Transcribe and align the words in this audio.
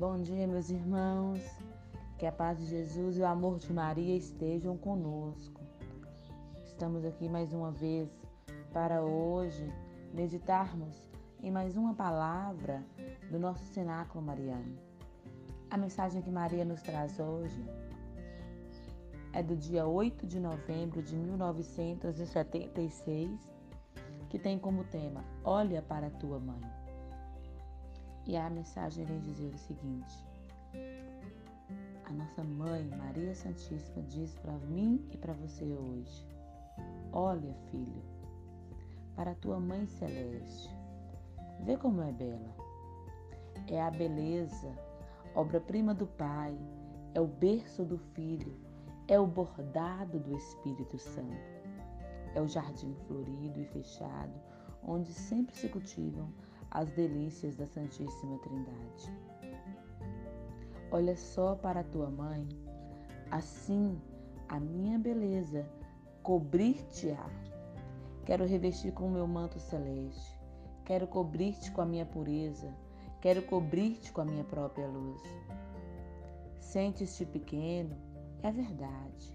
Bom 0.00 0.16
dia, 0.22 0.46
meus 0.46 0.70
irmãos. 0.70 1.40
Que 2.16 2.24
a 2.24 2.32
paz 2.32 2.58
de 2.58 2.64
Jesus 2.64 3.18
e 3.18 3.20
o 3.20 3.26
amor 3.26 3.58
de 3.58 3.70
Maria 3.70 4.16
estejam 4.16 4.78
conosco. 4.78 5.60
Estamos 6.64 7.04
aqui 7.04 7.28
mais 7.28 7.52
uma 7.52 7.70
vez 7.70 8.08
para 8.72 9.02
hoje 9.02 9.70
meditarmos 10.14 10.96
em 11.42 11.50
mais 11.50 11.76
uma 11.76 11.92
palavra 11.92 12.82
do 13.30 13.38
nosso 13.38 13.62
cenáculo 13.66 14.24
mariano. 14.24 14.78
A 15.70 15.76
mensagem 15.76 16.22
que 16.22 16.30
Maria 16.30 16.64
nos 16.64 16.80
traz 16.80 17.20
hoje 17.20 17.62
é 19.34 19.42
do 19.42 19.54
dia 19.54 19.86
8 19.86 20.26
de 20.26 20.40
novembro 20.40 21.02
de 21.02 21.14
1976, 21.14 23.38
que 24.30 24.38
tem 24.38 24.58
como 24.58 24.82
tema 24.84 25.22
Olha 25.44 25.82
para 25.82 26.06
a 26.06 26.10
tua 26.10 26.40
mãe. 26.40 26.79
E 28.26 28.36
a 28.36 28.50
mensagem 28.50 29.04
vem 29.04 29.20
dizer 29.20 29.52
o 29.54 29.58
seguinte: 29.58 30.26
A 32.04 32.12
nossa 32.12 32.44
mãe, 32.44 32.84
Maria 32.96 33.34
Santíssima, 33.34 34.02
diz 34.02 34.34
para 34.36 34.58
mim 34.58 35.04
e 35.10 35.16
para 35.16 35.32
você 35.32 35.64
hoje: 35.64 36.26
Olha, 37.12 37.54
filho, 37.70 38.02
para 39.16 39.34
tua 39.34 39.58
mãe 39.58 39.86
celeste. 39.86 40.70
Vê 41.64 41.76
como 41.76 42.02
é 42.02 42.12
bela. 42.12 42.54
É 43.66 43.80
a 43.80 43.90
beleza, 43.90 44.74
obra-prima 45.34 45.94
do 45.94 46.06
Pai, 46.06 46.56
é 47.14 47.20
o 47.20 47.26
berço 47.26 47.84
do 47.84 47.98
Filho, 47.98 48.56
é 49.08 49.18
o 49.18 49.26
bordado 49.26 50.18
do 50.18 50.36
Espírito 50.36 50.98
Santo. 50.98 51.60
É 52.34 52.40
o 52.40 52.46
jardim 52.46 52.94
florido 53.06 53.60
e 53.60 53.64
fechado, 53.64 54.32
onde 54.82 55.12
sempre 55.12 55.54
se 55.54 55.68
cultivam 55.68 56.32
as 56.70 56.90
delícias 56.90 57.56
da 57.56 57.66
Santíssima 57.66 58.38
Trindade. 58.38 59.12
Olha 60.90 61.16
só 61.16 61.54
para 61.54 61.84
tua 61.84 62.10
mãe, 62.10 62.48
assim 63.30 64.00
a 64.48 64.58
minha 64.58 64.98
beleza 64.98 65.68
cobrir-te-á. 66.22 67.28
Quero 68.24 68.44
revestir 68.46 68.92
com 68.92 69.06
o 69.06 69.10
meu 69.10 69.26
manto 69.26 69.58
celeste, 69.58 70.38
quero 70.84 71.06
cobrir-te 71.06 71.70
com 71.72 71.80
a 71.80 71.86
minha 71.86 72.06
pureza, 72.06 72.72
quero 73.20 73.42
cobrir-te 73.42 74.12
com 74.12 74.20
a 74.20 74.24
minha 74.24 74.44
própria 74.44 74.86
luz. 74.86 75.22
Sentes-te 76.58 77.24
pequeno, 77.24 77.96
é 78.42 78.52
verdade. 78.52 79.34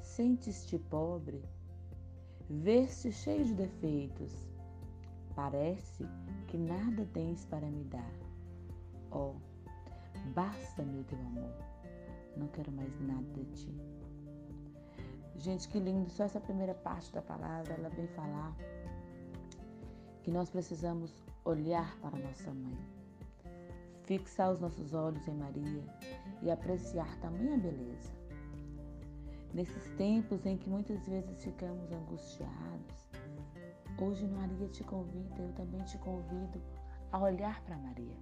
Sentes-te 0.00 0.78
pobre, 0.78 1.42
vês-te 2.48 3.10
cheio 3.12 3.44
de 3.44 3.54
defeitos. 3.54 4.53
Parece 5.34 6.06
que 6.46 6.56
nada 6.56 7.06
tens 7.12 7.44
para 7.46 7.66
me 7.66 7.84
dar. 7.84 8.12
Oh, 9.10 9.34
basta-me 10.34 11.00
o 11.00 11.04
teu 11.04 11.18
amor. 11.18 11.52
Não 12.36 12.48
quero 12.48 12.70
mais 12.72 13.00
nada 13.00 13.22
de 13.32 13.44
ti. 13.46 13.94
Gente, 15.36 15.68
que 15.68 15.78
lindo! 15.78 16.08
Só 16.10 16.24
essa 16.24 16.40
primeira 16.40 16.74
parte 16.74 17.12
da 17.12 17.20
palavra, 17.20 17.74
ela 17.74 17.88
vem 17.90 18.06
falar 18.08 18.56
que 20.22 20.30
nós 20.30 20.48
precisamos 20.48 21.22
olhar 21.44 21.96
para 21.98 22.18
nossa 22.18 22.50
mãe, 22.54 22.78
fixar 24.04 24.52
os 24.52 24.60
nossos 24.60 24.94
olhos 24.94 25.26
em 25.28 25.34
Maria 25.34 25.84
e 26.42 26.50
apreciar 26.50 27.18
tamanha 27.18 27.58
beleza. 27.58 28.12
Nesses 29.52 29.90
tempos 29.96 30.46
em 30.46 30.56
que 30.56 30.68
muitas 30.68 31.06
vezes 31.06 31.44
ficamos 31.44 31.92
angustiados, 31.92 33.06
hoje 34.04 34.26
Maria 34.26 34.68
te 34.68 34.84
convida, 34.84 35.42
eu 35.42 35.52
também 35.52 35.82
te 35.82 35.98
convido 35.98 36.60
a 37.12 37.18
olhar 37.18 37.62
para 37.62 37.76
Maria. 37.76 38.16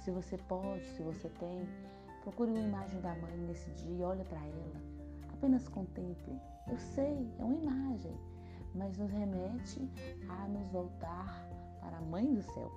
Se 0.00 0.10
você 0.10 0.36
pode, 0.36 0.84
se 0.90 1.02
você 1.02 1.28
tem, 1.28 1.68
procure 2.22 2.50
uma 2.50 2.60
imagem 2.60 3.00
da 3.00 3.14
mãe 3.16 3.36
nesse 3.38 3.70
dia, 3.70 4.06
olha 4.06 4.24
para 4.24 4.38
ela 4.38 4.96
Apenas 5.36 5.68
contemple. 5.68 6.40
Eu 6.66 6.78
sei, 6.78 7.30
é 7.38 7.44
uma 7.44 7.54
imagem, 7.54 8.16
mas 8.74 8.96
nos 8.96 9.10
remete 9.12 9.86
a 10.30 10.48
nos 10.48 10.66
voltar 10.70 11.46
para 11.80 11.98
a 11.98 12.00
Mãe 12.00 12.32
do 12.32 12.42
Céu. 12.42 12.72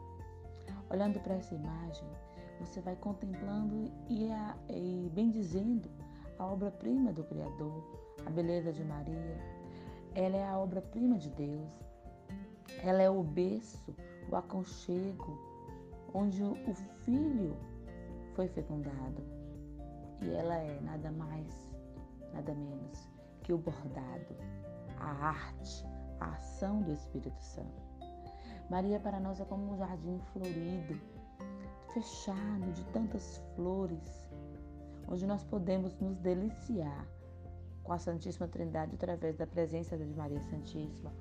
Olhando 0.90 1.22
para 1.22 1.36
essa 1.36 1.56
imagem, 1.56 2.08
você 2.60 2.82
vai 2.82 2.98
contemplando 2.98 3.90
e, 4.10 4.30
a, 4.30 4.58
e 4.70 5.10
bendizendo 5.14 5.90
a 6.38 6.46
obra-prima 6.46 7.14
do 7.14 7.24
Criador, 7.24 7.82
a 8.26 8.30
beleza 8.30 8.74
de 8.74 8.84
Maria. 8.84 9.38
Ela 10.14 10.36
é 10.36 10.46
a 10.46 10.60
obra-prima 10.60 11.18
de 11.18 11.30
Deus. 11.30 11.89
Ela 12.84 13.02
é 13.02 13.10
o 13.10 13.24
berço, 13.24 13.96
o 14.30 14.36
aconchego, 14.36 15.38
onde 16.14 16.44
o 16.44 16.74
Filho 17.04 17.56
foi 18.36 18.48
fecundado. 18.48 19.24
E 20.22 20.30
ela 20.32 20.56
é 20.56 20.80
nada 20.82 21.12
mais 21.12 21.70
nada 22.34 22.54
menos 22.54 23.10
que 23.44 23.54
o 23.54 23.58
bordado, 23.58 24.36
a 24.98 25.10
arte, 25.28 25.86
a 26.20 26.34
ação 26.34 26.82
do 26.82 26.92
Espírito 26.92 27.42
Santo. 27.42 27.82
Maria 28.70 29.00
para 29.00 29.20
nós 29.20 29.40
é 29.40 29.46
como 29.46 29.74
um 29.74 29.78
jardim 29.78 30.20
florido, 30.32 31.00
fechado 31.94 32.72
de 32.74 32.84
tantas 32.86 33.38
flores, 33.56 34.30
onde 35.08 35.26
nós 35.26 35.44
podemos 35.44 35.98
nos 36.00 36.18
deliciar 36.20 37.08
com 37.84 37.94
a 37.94 37.98
Santíssima 37.98 38.48
Trindade 38.48 38.94
através 38.94 39.36
da 39.36 39.48
presença 39.48 39.98
de 39.98 40.14
Maria 40.14 40.42
Santíssima. 40.44 41.12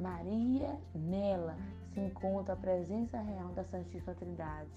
Maria, 0.00 0.78
nela 0.94 1.56
se 1.92 2.00
encontra 2.00 2.54
a 2.54 2.56
presença 2.56 3.20
real 3.20 3.48
da 3.48 3.64
Santíssima 3.64 4.14
Trindade. 4.14 4.70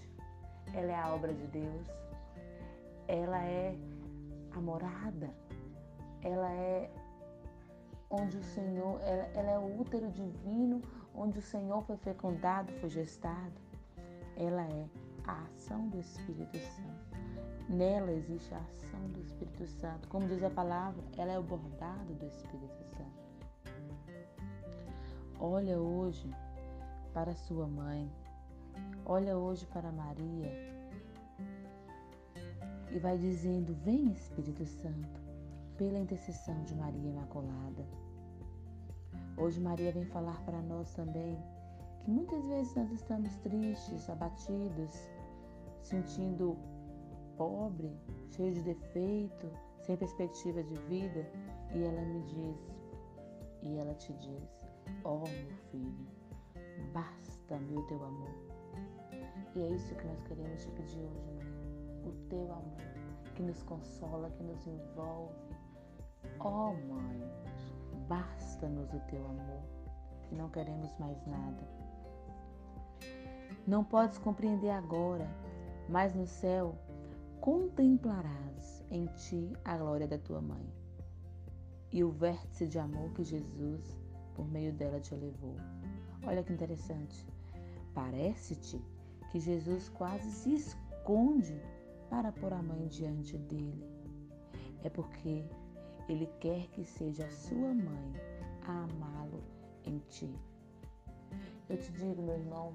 Ela 0.74 0.92
é 0.92 0.96
a 0.96 1.14
obra 1.14 1.34
de 1.34 1.48
Deus, 1.48 1.88
ela 3.08 3.44
é 3.44 3.76
a 4.52 4.62
morada 4.62 5.30
ela 6.24 6.50
é 6.52 6.90
onde 8.10 8.38
o 8.38 8.44
Senhor, 8.44 9.00
ela, 9.02 9.24
ela 9.34 9.52
é 9.52 9.60
o 9.60 9.82
útero 9.82 10.10
divino 10.12 10.82
onde 11.14 11.40
o 11.40 11.42
Senhor 11.42 11.84
foi 11.84 11.98
fecundado, 11.98 12.72
foi 12.80 12.90
gestado. 12.90 13.54
Ela 14.38 14.64
é 14.64 14.88
a 15.28 15.44
ação 15.44 15.90
do 15.90 16.00
Espírito 16.00 16.58
Santo. 16.58 17.14
Nela 17.70 18.12
existe 18.12 18.54
a 18.54 18.58
ação 18.58 19.00
do 19.10 19.20
Espírito 19.20 19.68
Santo. 19.68 20.08
Como 20.08 20.28
diz 20.28 20.42
a 20.44 20.50
palavra, 20.50 21.04
ela 21.18 21.34
é 21.34 21.40
o 21.40 21.44
bordado 21.44 22.14
do 22.14 22.26
Espírito 22.26 22.84
Santo. 22.96 23.24
Olha 25.46 25.78
hoje 25.78 26.34
para 27.14 27.36
sua 27.36 27.68
mãe. 27.68 28.10
Olha 29.06 29.38
hoje 29.38 29.66
para 29.66 29.92
Maria. 29.92 30.50
E 32.90 32.98
vai 32.98 33.18
dizendo: 33.18 33.76
Vem 33.84 34.14
Espírito 34.14 34.66
Santo 34.66 35.22
pela 35.76 36.00
intercessão 36.00 36.64
de 36.64 36.74
Maria 36.74 37.10
Imaculada. 37.10 37.86
Hoje 39.36 39.60
Maria 39.60 39.92
vem 39.92 40.06
falar 40.06 40.42
para 40.46 40.62
nós 40.62 40.94
também 40.94 41.38
que 42.00 42.10
muitas 42.10 42.42
vezes 42.46 42.74
nós 42.76 42.90
estamos 42.94 43.36
tristes, 43.40 44.10
abatidos, 44.10 45.10
sentindo 45.82 46.58
pobre, 47.36 47.92
cheio 48.30 48.54
de 48.54 48.62
defeito, 48.62 49.52
sem 49.82 49.98
perspectiva 49.98 50.64
de 50.64 50.78
vida, 50.88 51.30
e 51.76 51.84
ela 51.84 52.02
me 52.02 52.22
diz, 52.22 52.58
e 53.62 53.78
ela 53.78 53.94
te 53.96 54.14
diz: 54.14 54.63
oh, 55.04 55.20
meu 55.20 55.58
filho, 55.72 56.08
basta-me 56.94 57.78
o 57.78 57.84
teu 57.84 58.04
amor. 58.04 58.34
E 59.56 59.62
é 59.62 59.68
isso 59.70 59.96
que 59.96 60.06
nós 60.08 60.22
queremos 60.24 60.64
te 60.64 60.72
pedir 60.72 61.00
hoje, 61.00 61.32
mãe. 61.34 61.54
O 62.06 62.12
teu 62.30 62.52
amor, 62.52 62.78
que 63.36 63.44
nos 63.44 63.62
consola, 63.64 64.30
que 64.32 64.44
nos 64.44 64.66
envolve, 64.68 65.34
oh, 66.40 66.74
Mãe, 66.74 67.32
basta-nos 68.08 68.94
o 68.94 69.00
teu 69.02 69.26
amor, 69.26 69.62
que 70.28 70.36
não 70.36 70.50
queremos 70.50 70.94
mais 70.98 71.26
nada. 71.26 71.68
Não 73.66 73.84
podes 73.84 74.18
compreender 74.18 74.72
agora, 74.72 75.28
mas 75.88 76.14
no 76.14 76.26
céu 76.26 76.76
contemplarás 77.40 78.84
em 78.90 79.06
ti 79.06 79.54
a 79.64 79.78
glória 79.78 80.08
da 80.08 80.18
tua 80.18 80.42
mãe 80.42 80.66
e 81.92 82.04
o 82.04 82.10
vértice 82.10 82.68
de 82.68 82.80
amor 82.80 83.12
que 83.12 83.24
Jesus, 83.24 83.98
por 84.36 84.48
meio 84.48 84.74
dela, 84.74 85.00
te 85.00 85.16
levou. 85.16 85.56
Olha 86.26 86.44
que 86.44 86.54
interessante. 86.54 87.26
Parece-te 87.94 88.82
que 89.32 89.40
Jesus 89.40 89.90
quase 89.90 90.30
se 90.32 90.54
esconde 90.54 91.60
para 92.10 92.32
pôr 92.32 92.54
a 92.54 92.62
mãe 92.62 92.88
diante 92.88 93.38
dele. 93.38 93.84
É 94.84 94.90
porque 94.90 95.44
ele 96.08 96.28
quer 96.40 96.68
que 96.68 96.86
seja 96.86 97.26
a 97.26 97.30
sua 97.30 97.74
mãe 97.74 98.14
a 98.68 98.84
amá-lo 98.84 99.44
em 99.86 100.00
ti. 100.10 100.34
Eu 101.70 101.78
te 101.78 101.92
digo, 101.94 102.22
meu 102.22 102.36
irmão, 102.36 102.74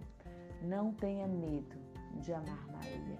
não 0.63 0.93
tenha 0.93 1.27
medo 1.27 1.77
de 2.21 2.33
amar 2.33 2.67
Maria. 2.67 3.19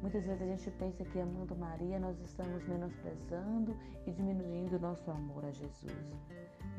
Muitas 0.00 0.24
vezes 0.24 0.42
a 0.42 0.46
gente 0.46 0.70
pensa 0.72 1.04
que 1.04 1.20
amando 1.20 1.54
Maria 1.54 1.98
nós 1.98 2.20
estamos 2.20 2.66
menosprezando 2.66 3.76
e 4.04 4.10
diminuindo 4.10 4.76
o 4.76 4.80
nosso 4.80 5.08
amor 5.10 5.44
a 5.44 5.50
Jesus. 5.52 5.92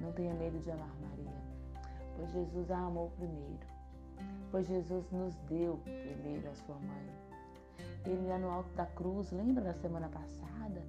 Não 0.04 0.12
tenha 0.12 0.34
medo 0.34 0.60
de 0.60 0.70
amar 0.70 0.94
Maria, 1.00 1.32
pois 2.18 2.30
Jesus 2.34 2.70
a 2.70 2.78
amou 2.78 3.10
primeiro, 3.12 3.66
pois 4.52 4.68
Jesus 4.68 5.10
nos 5.12 5.34
deu 5.48 5.78
primeiro 5.78 6.50
a 6.50 6.56
sua 6.56 6.76
mãe. 6.76 7.08
ele 8.06 8.28
lá 8.28 8.38
no 8.38 8.50
alto 8.50 8.70
da 8.76 8.86
cruz, 8.86 9.32
lembra 9.32 9.64
da 9.64 9.74
semana 9.74 10.10
passada? 10.10 10.84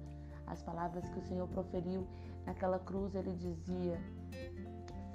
As 0.45 0.61
palavras 0.61 1.07
que 1.07 1.19
o 1.19 1.21
Senhor 1.21 1.47
proferiu 1.47 2.05
naquela 2.45 2.77
cruz, 2.77 3.15
ele 3.15 3.31
dizia: 3.35 3.97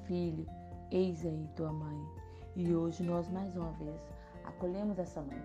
Filho, 0.05 0.46
eis 0.91 1.23
aí 1.26 1.46
tua 1.55 1.70
mãe. 1.70 2.03
E 2.56 2.75
hoje 2.75 3.03
nós 3.03 3.29
mais 3.29 3.55
uma 3.55 3.73
vez 3.73 4.00
acolhemos 4.44 4.99
essa 4.99 5.20
mãe, 5.20 5.43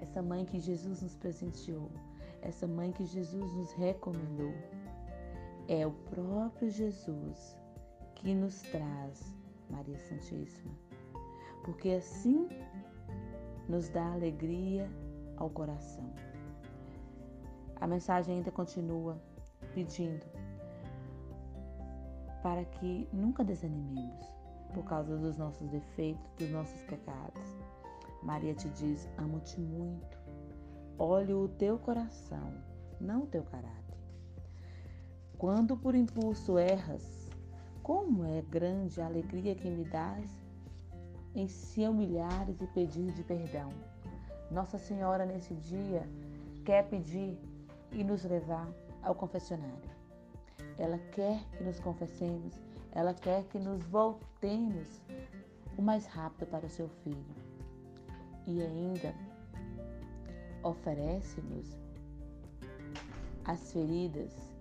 essa 0.00 0.22
mãe 0.22 0.44
que 0.44 0.60
Jesus 0.60 1.02
nos 1.02 1.16
presenteou, 1.16 1.90
essa 2.42 2.64
mãe 2.64 2.92
que 2.92 3.04
Jesus 3.04 3.52
nos 3.54 3.72
recomendou. 3.72 4.54
É 5.66 5.84
o 5.84 5.90
próprio 5.90 6.70
Jesus 6.70 7.58
que 8.18 8.34
nos 8.34 8.60
traz 8.62 9.34
Maria 9.70 9.98
Santíssima, 9.98 10.72
porque 11.64 11.90
assim 11.90 12.48
nos 13.68 13.88
dá 13.88 14.12
alegria 14.12 14.90
ao 15.36 15.50
coração. 15.50 16.12
A 17.80 17.86
mensagem 17.86 18.36
ainda 18.36 18.50
continua 18.50 19.20
pedindo 19.74 20.26
para 22.42 22.64
que 22.64 23.08
nunca 23.12 23.44
desanimemos 23.44 24.26
por 24.74 24.84
causa 24.84 25.16
dos 25.16 25.36
nossos 25.36 25.68
defeitos, 25.68 26.30
dos 26.38 26.50
nossos 26.50 26.80
pecados. 26.82 27.56
Maria 28.22 28.54
te 28.54 28.68
diz: 28.70 29.08
Amo-te 29.16 29.60
muito. 29.60 30.18
Olho 30.98 31.44
o 31.44 31.48
teu 31.48 31.78
coração, 31.78 32.52
não 33.00 33.22
o 33.22 33.26
teu 33.26 33.44
caráter. 33.44 33.78
Quando 35.36 35.76
por 35.76 35.94
impulso 35.94 36.58
erras, 36.58 37.17
como 37.88 38.22
é 38.26 38.42
grande 38.42 39.00
a 39.00 39.06
alegria 39.06 39.54
que 39.54 39.70
me 39.70 39.82
dás 39.82 40.30
em 41.34 41.48
se 41.48 41.88
humilhares 41.88 42.60
e 42.60 42.66
pedir 42.66 43.10
de 43.12 43.24
perdão. 43.24 43.70
Nossa 44.50 44.76
Senhora, 44.76 45.24
nesse 45.24 45.54
dia, 45.54 46.06
quer 46.66 46.86
pedir 46.90 47.38
e 47.90 48.04
nos 48.04 48.24
levar 48.24 48.68
ao 49.02 49.14
confessionário. 49.14 49.90
Ela 50.76 50.98
quer 51.12 51.42
que 51.56 51.64
nos 51.64 51.80
confessemos, 51.80 52.52
ela 52.92 53.14
quer 53.14 53.44
que 53.44 53.58
nos 53.58 53.82
voltemos 53.84 55.00
o 55.78 55.80
mais 55.80 56.04
rápido 56.04 56.46
para 56.46 56.66
o 56.66 56.68
seu 56.68 56.90
filho. 57.02 57.24
E 58.46 58.60
ainda 58.60 59.14
oferece-nos 60.62 61.80
as 63.46 63.72
feridas 63.72 64.57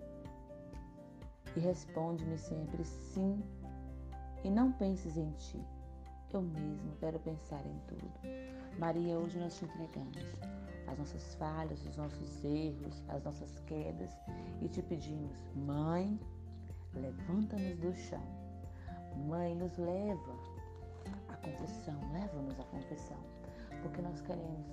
e 1.58 1.60
responde-me 1.60 2.38
sempre 2.38 2.84
sim. 2.86 3.44
E 4.44 4.50
não 4.50 4.72
penses 4.72 5.18
em 5.18 5.32
ti. 5.32 5.60
Eu 6.32 6.44
mesmo 6.44 6.96
quero 7.00 7.18
pensar 7.20 7.66
em 7.66 7.80
tudo. 7.88 8.12
Maria, 8.78 9.18
hoje 9.18 9.40
nós 9.40 9.58
te 9.58 9.66
entregamos 9.66 10.18
as 10.88 10.98
nossas 11.00 11.34
falhas, 11.36 11.84
os 11.84 11.98
nossos 11.98 12.44
erros, 12.46 13.04
as 13.10 13.24
nossas 13.24 13.60
quedas 13.62 14.12
e 14.62 14.70
te 14.70 14.84
pedimos, 14.84 15.36
Mãe, 15.56 16.20
levanta-nos 16.94 17.80
do 17.80 17.94
chão. 17.96 18.24
Mãe, 19.28 19.56
nos 19.56 19.76
leva 19.78 20.36
à 21.30 21.36
confissão, 21.38 22.00
leva-nos 22.14 22.60
à 22.60 22.64
confissão, 22.66 23.18
porque 23.82 24.02
nós 24.02 24.22
queremos 24.22 24.68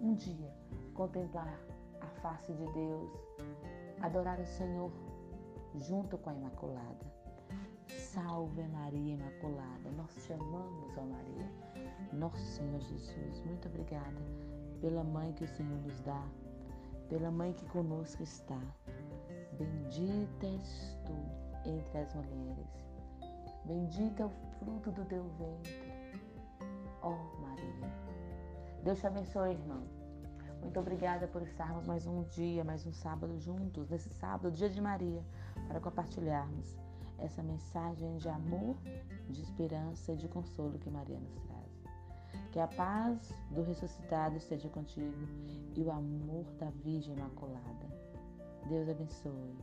um 0.00 0.14
dia 0.14 0.50
contemplar 0.94 1.60
a 2.00 2.06
face 2.22 2.50
de 2.54 2.64
Deus, 2.72 3.10
adorar 4.00 4.40
o 4.40 4.46
Senhor 4.46 4.90
junto 5.74 6.18
com 6.18 6.30
a 6.30 6.34
Imaculada. 6.34 7.20
Salve 7.88 8.62
Maria 8.68 9.14
Imaculada, 9.14 9.90
nós 9.96 10.14
te 10.14 10.32
amamos, 10.32 10.96
ó 10.96 11.02
Maria. 11.02 11.50
Nosso 12.12 12.44
Senhor 12.44 12.80
Jesus, 12.80 13.42
muito 13.44 13.68
obrigada 13.68 14.20
pela 14.80 15.04
mãe 15.04 15.32
que 15.32 15.44
o 15.44 15.48
Senhor 15.48 15.78
nos 15.82 16.00
dá, 16.00 16.24
pela 17.08 17.30
mãe 17.30 17.52
que 17.52 17.64
conosco 17.66 18.22
está. 18.22 18.60
Bendita 19.58 20.46
és 20.46 20.98
tu 21.04 21.68
entre 21.68 21.98
as 21.98 22.14
mulheres, 22.14 22.66
bendito 23.64 24.22
é 24.22 24.26
o 24.26 24.30
fruto 24.58 24.90
do 24.90 25.04
teu 25.04 25.24
ventre, 25.38 25.92
ó 27.02 27.10
Maria. 27.40 27.92
Deus 28.82 28.98
te 28.98 29.06
abençoe, 29.06 29.50
irmão. 29.50 30.00
Muito 30.62 30.78
obrigada 30.78 31.26
por 31.26 31.42
estarmos 31.42 31.86
mais 31.86 32.06
um 32.06 32.22
dia, 32.24 32.62
mais 32.62 32.86
um 32.86 32.92
sábado 32.92 33.38
juntos, 33.38 33.88
nesse 33.88 34.10
sábado, 34.10 34.50
dia 34.50 34.68
de 34.68 34.80
Maria, 34.80 35.22
para 35.70 35.78
compartilharmos 35.78 36.76
essa 37.16 37.44
mensagem 37.44 38.16
de 38.16 38.28
amor, 38.28 38.76
de 39.28 39.40
esperança 39.40 40.12
e 40.12 40.16
de 40.16 40.26
consolo 40.26 40.76
que 40.80 40.90
Maria 40.90 41.20
nos 41.20 41.36
traz. 41.44 41.84
Que 42.50 42.58
a 42.58 42.66
paz 42.66 43.32
do 43.52 43.62
ressuscitado 43.62 44.36
esteja 44.36 44.68
contigo 44.68 45.28
e 45.76 45.80
o 45.80 45.92
amor 45.92 46.44
da 46.58 46.70
Virgem 46.70 47.14
Imaculada. 47.14 47.86
Deus 48.68 48.88
abençoe. 48.88 49.56